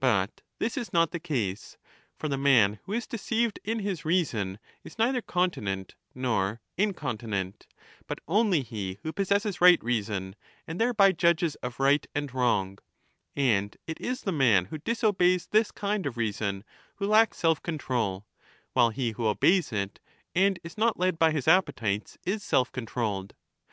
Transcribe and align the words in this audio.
But 0.00 0.40
this 0.58 0.76
is 0.76 0.88
'° 0.90 0.92
not 0.92 1.12
the 1.12 1.20
case. 1.20 1.78
For 2.16 2.26
the 2.26 2.36
man 2.36 2.80
who 2.82 2.92
is 2.94 3.06
deceived 3.06 3.60
in 3.62 3.78
his 3.78 4.04
reason 4.04 4.58
is 4.82 4.98
neither 4.98 5.22
continent 5.22 5.94
nor 6.16 6.60
incontinent, 6.76 7.68
but 8.08 8.18
only 8.26 8.62
he 8.62 8.98
who 9.04 9.12
possesses 9.12 9.60
right 9.60 9.80
reason 9.84 10.34
and 10.66 10.80
thereby 10.80 11.12
judges 11.12 11.54
of 11.62 11.78
right 11.78 12.04
and 12.12 12.34
wrong, 12.34 12.80
and 13.36 13.76
it 13.86 14.00
is 14.00 14.22
the 14.22 14.32
man 14.32 14.64
who 14.64 14.78
disobeys 14.78 15.46
this 15.46 15.70
kind 15.70 16.06
of 16.06 16.16
reason 16.16 16.64
who 16.96 17.06
lacks 17.06 17.38
self 17.38 17.62
control, 17.62 18.26
while 18.72 18.90
he 18.90 19.12
who 19.12 19.28
obeys 19.28 19.72
it 19.72 20.00
and 20.34 20.58
is 20.64 20.76
not 20.76 20.98
led 20.98 21.20
by 21.20 21.30
his 21.30 21.46
appetites 21.46 22.18
is 22.26 22.42
self 22.42 22.72
controlled. 22.72 23.36